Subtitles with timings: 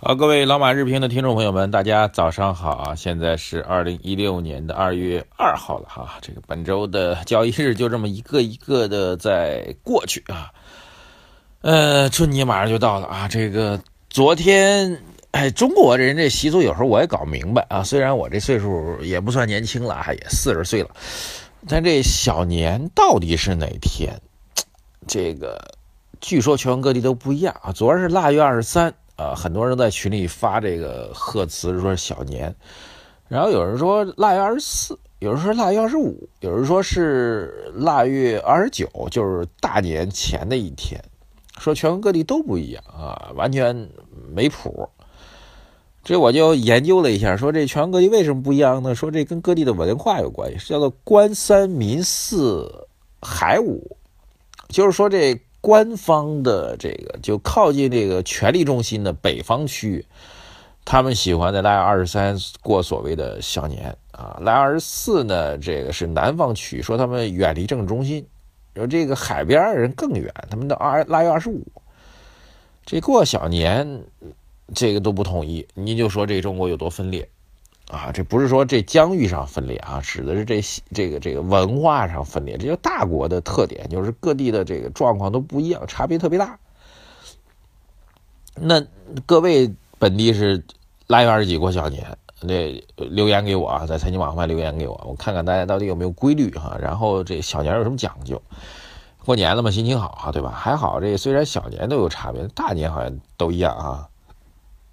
[0.00, 2.94] 好，各位老马日评的听众朋友们，大家早上好啊！
[2.94, 10.52] 现在是二零一六年的二月二号了哈，这个本周的交易日就这么一个一个的在过去啊。
[11.62, 17.82] 呃，春节马上就到了啊，这个昨天，哎，中国人这习俗有时候我也搞不明白啊。
[17.82, 20.90] 虽然我这岁数也不算年轻了，也四十岁了，
[21.68, 24.16] 但这小年到底是哪天？
[25.08, 25.60] 这个
[26.20, 27.72] 据说全国各地都不一样啊。
[27.72, 28.94] 昨儿是腊月二十三。
[29.18, 32.54] 啊，很多人在群里发这个贺词，说小年，
[33.26, 41.02] 然后有人说腊月二十四，有人说腊月二十五，有人说是腊月二十九，就是大年前的一天，
[41.58, 43.90] 说全国各地都不一样啊，完全
[44.32, 44.88] 没谱。
[46.04, 48.94] 这我就研究了一下，说这全国各地为什么不一样呢？
[48.94, 52.86] 说这跟各地的文化有关系，是叫做官三民四
[53.20, 53.96] 海五，
[54.68, 55.36] 就是说这。
[55.68, 60.06] 官方的这个就靠近这个权力中心的北方区域，
[60.82, 64.38] 他们喜欢在腊月二十三过所谓的小年啊。
[64.40, 68.26] 腊月二十四呢，这个是南方区，说他们远离政治中心，
[68.74, 71.62] 说这个海边人更远，他们的二腊月二十五，
[72.86, 74.02] 这过小年，
[74.74, 75.68] 这个都不统一。
[75.74, 77.28] 您就说这中国有多分裂。
[77.88, 80.62] 啊，这不是说这疆域上分裂啊，指的是这
[80.94, 82.58] 这个这个文化上分裂。
[82.58, 86.58] 这就大国的特点，就是各地的这个状况都不一样，差别特别大。
[88.54, 88.84] 那
[89.24, 90.62] 各位本地是
[91.06, 92.04] 腊月二十几过小年，
[92.42, 96.76] 那留言给我啊，在财经网上留言给我，我看看大家到底有没有规律哈。
[96.78, 98.42] 然后这小年有什么讲究？
[99.24, 100.50] 过年了嘛，心情好啊，对吧？
[100.50, 104.08] 还好，这虽然小年都有差别，大年好像都一样啊。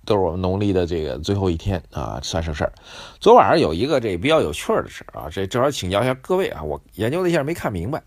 [0.06, 2.72] 都是我们农历的这个最后一天啊，算是事儿。
[3.20, 8.02] 昨晚上有一个这比较有趣的事儿啊，这正好请教一下各位啊，我研究了一下没看明白，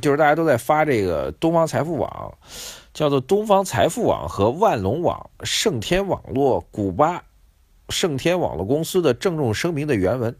[0.00, 2.34] 就是大家都在发这个东方财富网，
[2.94, 7.22] 叫做东方财富网和万隆网、盛天网络、古巴
[7.88, 10.34] 盛天网络公司的郑重声明的原文，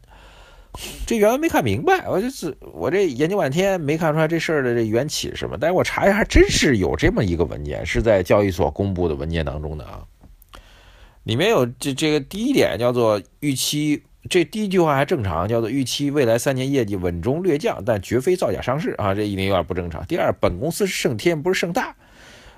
[1.05, 10.03] 这原文没看明白，我就是我这研究半天没看出来这事儿的这缘起是什么，但是我查一下，还真是有这么一个文件，是在交易所公布的文件当中的啊。
[11.27, 20.05] 里面有这这个第一点叫做预期，这第一句话还正常，叫做预期未来三年业绩稳中略降，但绝非造假上市啊，这一定有点不正常。
[20.05, 21.93] 第二，本公司是胜天，不是盛大，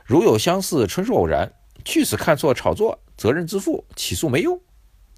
[0.05, 1.51] 如有相似，纯属偶然，
[1.83, 4.61] 据此看错炒作，责任自负，起诉没用。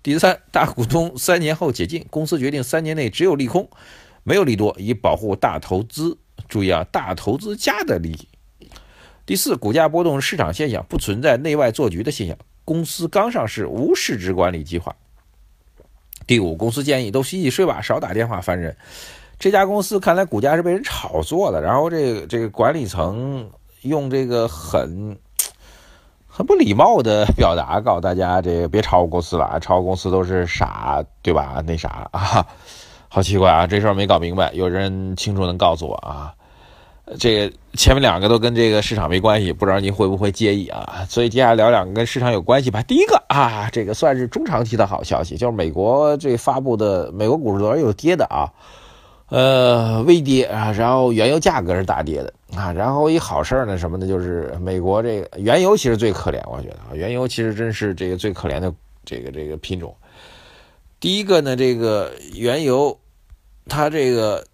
[0.02, 3.70] 第三，大股东三年后解禁，公司决定三年内只有利空，
[4.24, 6.18] 没有利多，以保护大投资，
[6.48, 8.30] 注意啊，大投资家的利益。
[9.26, 12.38] 第四，股价波动是市场现象，不存在内外做局的现象。
[12.64, 14.96] 公司刚上市，无市值管理计划。
[16.28, 18.76] 第五，公司建议都洗洗睡吧，少打电话烦人。
[19.40, 23.50] 这家公司看来股价是被人炒作的，然后这个这个管理层
[23.82, 25.18] 用这个很
[26.28, 31.62] 很不礼貌的表达告诉大家，这个别炒我公司了，炒我公司都是傻，对吧？
[31.66, 32.48] 那啥啊，
[33.10, 36.36] 好奇怪啊，这事儿没搞明白，有人清楚能告诉我啊？
[37.20, 41.06] 这个前面两个都跟这个市场没关系，不知道您会不会介意啊？
[41.10, 42.82] 所以接下来聊两个跟市场有关系吧。
[42.84, 48.48] 第一个啊，这个算是中长期的好消息，就是美国这发布的美国股市昨天有跌的啊，
[49.30, 58.74] 呃，微跌啊，然后原油价格是大跌的啊，然后一好事呢什么的，就是美国这个原油其实最可怜，我觉得啊，原油其实真是这个最可怜的
[59.04, 59.96] 这个这个品种。
[61.00, 62.98] 第一个呢，这个原油
[63.68, 64.46] 它这个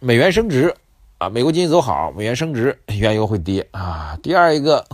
[0.00, 0.74] 美元升值。
[1.18, 4.18] 啊，美国经济走好，美元升值，原油会跌啊。
[4.20, 4.84] 第二一个，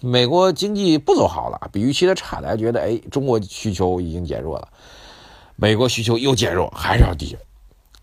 [0.00, 4.68] 美国经济不走好了，比预期的差，大家觉得哎，中国需求已经减弱了，
[5.54, 7.38] 美国需求又减弱，还是要跌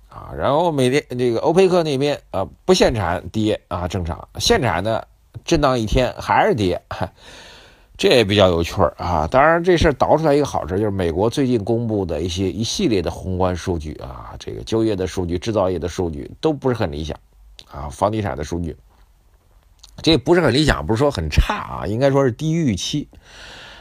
[0.10, 0.32] 啊。
[0.36, 5.06] 然后美联这个欧佩克那边啊，不限产跌啊，正常；限产的
[5.44, 6.82] 震荡一天还是跌，
[7.98, 9.28] 这也比较有趣儿啊。
[9.28, 17.16] 当然，这事儿倒出来一个好事，就是美国最近公布的一些一系列的宏观数据啊，这个就业的数据、制造业的数据都不是很理想。
[17.72, 18.76] 啊，房地产的数据，
[20.02, 23.08] 这不是很理想，不是说很差啊，应该说是低于预期。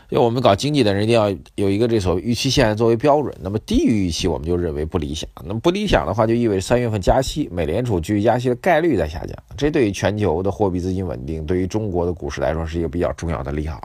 [0.09, 5.31] 因为我们搞经济的人一定要有一个这所谓预期线作为标准，那么低于预期我们就认为不理想。
[5.45, 9.37] 那么不理想的话，就意味着三月份加息，美联储继续加息的概率在下降。
[9.57, 13.81] 这对于全球的货币资金稳定，对于中国的股市来说是一个比较重要的利好。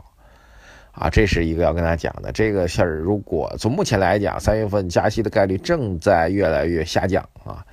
[0.90, 2.98] 啊，这是一个要跟大家讲的这个事儿。
[2.98, 7.64] 如果从目前来讲，三月份加息的概率正在越来越下降啊。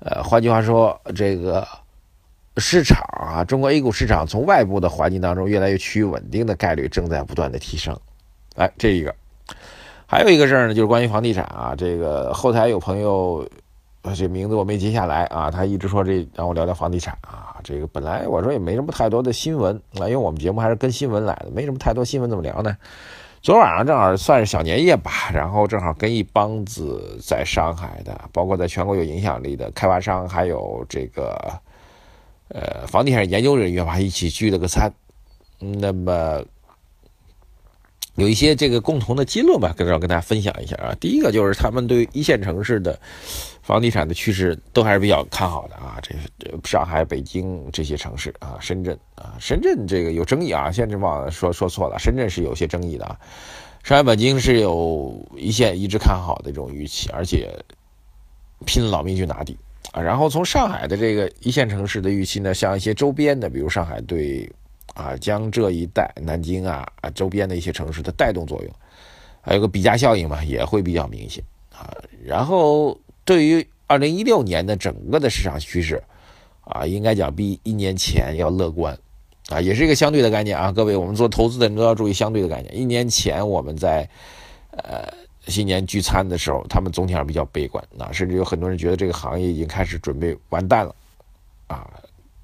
[0.00, 1.66] 呃，换句话说，这个
[2.56, 7.98] 市场啊，中国 A 股市场从外部的环境当中越来越趋于稳定的概率正在不断的提升。
[8.56, 9.14] 来，这一个，
[10.06, 13.48] 还有一个事儿呢，就是关于房地产啊，这个后台有朋友。
[14.16, 17.56] 这名字我没记下来啊，他一直说这让我聊聊房地产啊。
[17.62, 22.74] 这个本来我说也没什么太多的新闻啊，因为我们节目还是跟新闻来的，没什么太多新闻怎么聊呢？
[23.40, 31.60] 昨晚上正好算是小年夜吧， 然后正好跟一帮子在上海的，包括在全国有影响力的开发商，还有这个
[32.48, 34.92] 呃房地产研究人员吧，一起聚了个餐。
[35.58, 36.44] 那么。
[38.18, 40.92] 有一些这个共同的结论吧，跟要跟大家分享一下啊。
[41.00, 42.98] 第一个就是他们对一线城市的
[43.62, 46.00] 房地产的趋势都还是比较看好的啊。
[46.02, 46.16] 这
[46.64, 50.68] 上海、北京这些城市啊，深圳啊，深圳这个有争议啊。
[50.68, 53.16] 现在忘说说错了，深圳是有些争议的啊。
[53.84, 57.48] 上海、北京是有一线一直看好的这种预期，而且
[58.66, 59.56] 拼老命去拿地
[59.92, 60.02] 啊。
[60.02, 64.50] 然后从上海的这个一线城市的预期呢，像一些周边的，比如上海对。
[64.98, 68.74] 啊，江浙一带、南京啊啊周边的一些城市的带动作用，
[69.40, 71.42] 还有个比价效应嘛，也会比较明显
[71.72, 71.96] 啊。
[72.24, 76.02] 然后对于二零一六年的整个的市场趋势
[76.64, 78.98] 啊，应该讲比一年前要乐观
[79.50, 80.72] 啊，也是一个相对的概念啊。
[80.72, 82.76] 各位，我们做投资的人都要注意相对的概念。
[82.76, 84.08] 一年前我们在
[84.72, 85.06] 呃
[85.46, 90.92] 新年聚餐的时候，他们总体上比较悲观啊，甚至有很多人觉得这个行业已经开始准备完蛋了
[91.68, 91.88] 啊。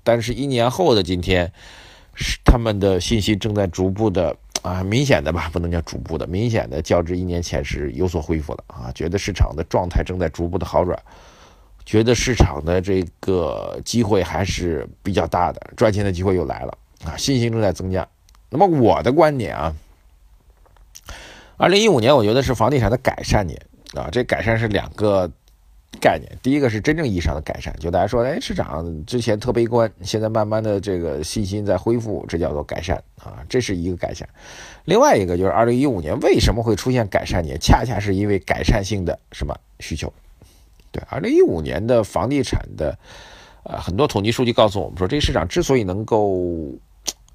[0.04, 1.52] 但是，一年后的今天。
[2.14, 10.98] 是他们的信息正在逐步的啊，明显的吧，不能叫逐步的，明显的较之一年前是有所恢复了啊，觉得市场的状态正在逐步的好转，
[11.84, 18.06] 觉得市场的这个机会还是比较大的，赚钱的机会又来了啊，信心正在增加。
[18.48, 19.74] 那么我的观点啊，
[21.56, 23.60] 二零一五年我觉得是房地产的改善年
[23.94, 25.30] 啊，这改善是两个。
[26.00, 34.28] 概念，第一个是真正意义上的改善，就大家说，哎，市场之前特悲观，现在慢慢的这个信心在恢复，这叫做改善啊，这是一个改善。
[34.84, 40.12] 另外一个就是二零一五年为什么会出现改善年，恰恰是因为改善性的什么需求？
[40.90, 42.98] 对，二零一五年的房地产的，
[43.62, 46.72] 呃，很多统计数据告诉我们说，这个市场之所以能够。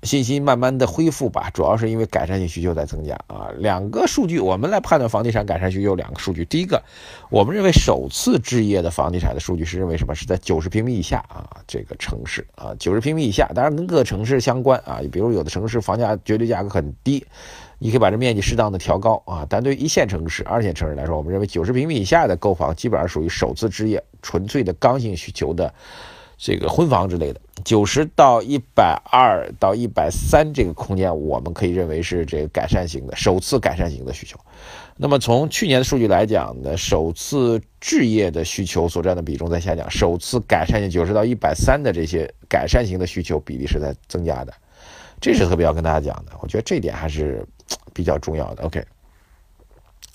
[0.04, 3.50] 信心慢慢的恢复吧，主要是因为改善性需求在增加啊。
[3.58, 6.46] 两个数据，我们来判断房地产改善需求，两个数据。
[6.46, 6.82] 第一个，
[7.30, 10.16] 我们认为首次置业的房地产的数据是认为什么？
[10.16, 15.02] 是在九十平米以下啊，这个城市啊，九十平米以下，当然跟各个城市相关啊。
[15.12, 17.26] 比如有的城市房价绝对价格很低，
[17.78, 19.46] 你可以把这面积适当的调高啊。
[19.50, 25.74] 但对于一线城市、二线城市来说，我们认为九十平米以下的购房基本上属于首次置业，纯粹的刚性需求的。
[26.42, 34.40] 这个婚房之类的，九十到一百二到一百三这个空间，我们可以认为是这个改善型的首次改善型的需求。
[34.96, 44.54] 那么从去年的数据来讲呢，首次置业的需求所占的比重在下降，首次改善型九十到一百三的这些改善型的需求比例是在增加的，
[45.20, 46.32] 这是特别要跟大家讲的。
[46.40, 47.46] 我觉得这点还是
[47.94, 48.64] 比较重要的。
[48.64, 48.82] OK，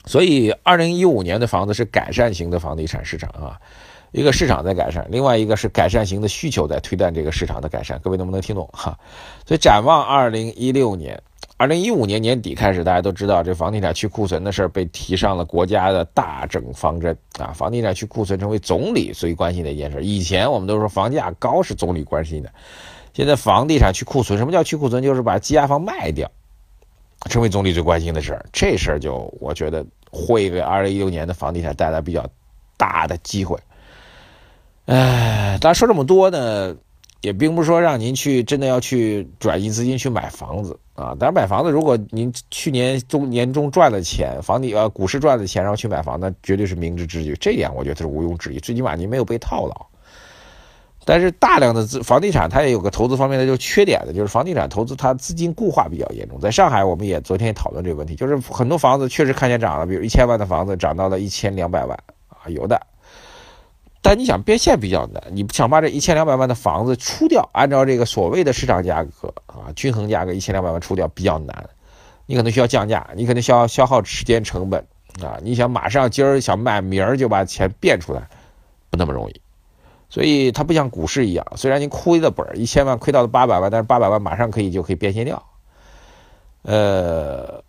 [0.07, 3.61] 所以二零一五年的房子是改善型的房地产市场啊。
[4.15, 8.01] 一个市场在改善，另外一个是改善型的需求在推断这个市场的改善。
[8.01, 8.97] 各位能不能听懂哈？
[9.45, 11.21] 所以展望二零一六年、
[11.57, 17.51] 二零一五年年底开始，大家都知道这房地产去库存的事儿被提上了国家的大政方针啊。
[17.53, 20.01] 房地产去库存成为总理最关心的一件事。
[20.05, 22.53] 以前我们都说房价高是总理关心的，
[23.15, 25.03] 现在房地产去库存，什么叫去库存？
[25.03, 26.31] 就是把积压房卖掉，
[27.29, 28.47] 成为总理最关心的事儿。
[28.53, 32.25] 这事儿就我觉得会给二零一六年的房地产带来比较
[32.77, 33.59] 大的机会。
[34.87, 36.77] 哎，大家说这么多呢，
[37.23, 41.17] 也并不是说让您去真的要去转移资金去买房子啊。
[41.19, 47.35] 当然，买房子，如果您去年中年中赚了钱，房地呃股市赚了钱，然后去买房，那绝对是明智之举。
[47.41, 49.87] 这点我觉得是毋庸置疑，最起码您没有被套牢。
[51.07, 56.39] 但是大量的资房地产，它也有个投资方面的就缺点的，就是房地产投资它资金固化比较严重。
[56.39, 61.99] 在上海，我们也昨天也讨论这个问题，就是很多房子确实看见涨了，比如一千万的房子涨到了一千两百万
[62.29, 62.79] 啊，有的。
[64.07, 71.71] 但你想变现比较难，你想把这一千两百万的房子出掉，按照这个所谓的市场价格啊，均衡价格一千两百万出掉比较难，
[72.27, 74.87] 你可能需要降价，你可能需要消耗时间成本
[75.23, 78.29] 啊，你想马上今儿想卖，明儿就把钱变出来，
[78.91, 79.41] 不那么容易，
[80.11, 85.43] 所以它不像股市一样，虽然你亏的本一千万亏到了八百万，但是八百万马上可以就可以变现掉，
[86.61, 87.65] 呃，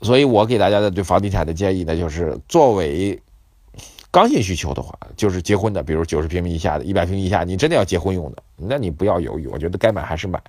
[0.00, 3.20] 所以我给大家的对房地产的建议呢，就是作为。
[4.14, 10.40] 刚性需求的话，就是结婚的，比如九十平米以下的，一百平米以下，你真的要结婚用的，那你不要犹豫，我觉得该买还是买。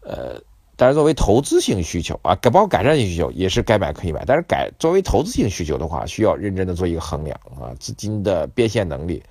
[0.00, 0.40] 呃，
[0.74, 9.22] 但是作为投资性需求啊，改包括改善性需求也是该买可以买，但是改作为投资性需求的话，需要认真的做一个衡量啊，资金的变现能力，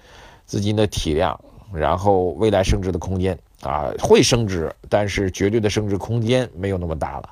[0.46, 1.44] 资金的体量，
[1.74, 7.30] 然后未来升值的空间啊，会升值，但是绝对的升值空间没有那么大了。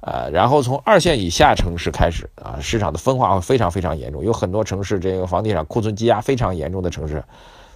[0.00, 7.24] 呃，然后从二线以下城市开始啊，市场的分化会非常非常严重，有很多城市这个房地产库存积压非常严重的城市，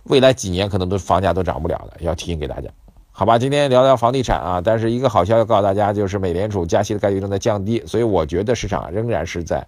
[0.05, 2.69] 未来几年可能都房价都涨不了了，要提醒给大家，
[3.11, 3.39] 好吧？
[3.39, 9.67] 今天聊聊房地产啊，但是一个好消息告诉大家，就是美联储加息的概率正在降低，所以我觉得市场仍然是在，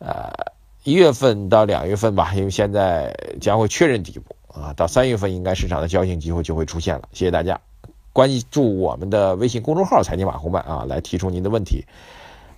[0.00, 0.28] 呃，
[0.82, 7.60] 一月份到两月份吧，因为现在将会确认底部啊，到三月份应该市场的交易机会就会出现了，谢谢大家。
[8.18, 11.84] 关注我们的微信公众号“财经马红漫”啊，来提出您的问题，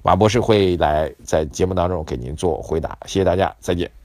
[0.03, 2.97] 马博士会来在节目当中给您做回答。
[3.05, 4.00] 谢谢大家，再见。